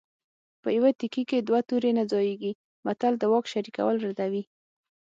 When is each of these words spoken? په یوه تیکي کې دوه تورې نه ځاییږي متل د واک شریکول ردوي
په 0.61 0.69
یوه 0.77 0.89
تیکي 0.99 1.23
کې 1.29 1.37
دوه 1.47 1.59
تورې 1.69 1.91
نه 1.97 2.03
ځاییږي 2.11 2.51
متل 2.85 3.13
د 3.19 3.23
واک 3.31 3.45
شریکول 3.53 3.95
ردوي 4.05 4.43